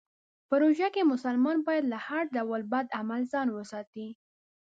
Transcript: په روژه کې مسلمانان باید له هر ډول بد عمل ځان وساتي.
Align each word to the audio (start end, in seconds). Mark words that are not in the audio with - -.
په 0.47 0.55
روژه 0.63 0.87
کې 0.93 1.09
مسلمانان 1.13 1.57
باید 1.67 1.85
له 1.91 1.97
هر 2.07 2.23
ډول 2.35 2.61
بد 2.73 2.85
عمل 2.99 3.21
ځان 3.33 3.47
وساتي. 3.51 4.07